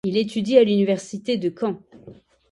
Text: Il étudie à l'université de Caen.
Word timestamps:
Il 0.03 0.17
étudie 0.17 0.57
à 0.57 0.63
l'université 0.63 1.37
de 1.37 1.53
Caen. 1.61 1.79